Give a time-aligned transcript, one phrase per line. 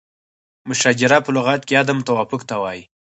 [0.69, 2.83] مشاجره په لغت کې عدم توافق ته وایي.